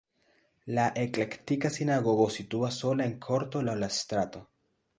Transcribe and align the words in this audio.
La 0.77 0.85
eklektika 1.01 1.71
sinagogo 1.75 2.27
situas 2.37 2.81
sola 2.85 3.07
en 3.11 3.15
korto 3.29 3.65
laŭ 3.69 3.77
la 3.85 3.91
strato. 4.01 4.43